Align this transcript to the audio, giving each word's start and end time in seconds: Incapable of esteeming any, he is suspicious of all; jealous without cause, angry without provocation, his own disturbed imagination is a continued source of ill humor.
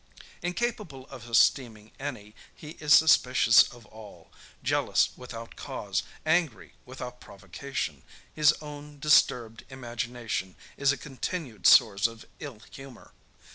Incapable 0.41 1.05
of 1.09 1.29
esteeming 1.29 1.91
any, 1.99 2.33
he 2.55 2.71
is 2.79 2.91
suspicious 2.91 3.61
of 3.71 3.85
all; 3.85 4.31
jealous 4.63 5.09
without 5.15 5.55
cause, 5.55 6.01
angry 6.25 6.73
without 6.87 7.21
provocation, 7.21 8.01
his 8.33 8.51
own 8.61 8.97
disturbed 8.99 9.63
imagination 9.69 10.55
is 10.75 10.91
a 10.91 10.97
continued 10.97 11.67
source 11.67 12.07
of 12.07 12.25
ill 12.39 12.61
humor. 12.71 13.13